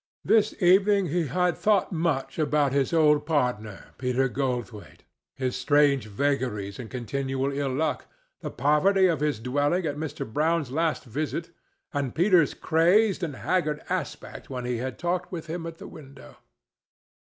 [0.25, 5.03] This evening he had thought much about his old partner, Peter Goldthwaite,
[5.35, 8.07] his strange vagaries and continual ill luck,
[8.39, 10.25] the poverty of his dwelling at Mr.
[10.27, 11.51] Brown's last visit,
[11.93, 16.37] and Peter's crazed and haggard aspect when he had talked with him at the window.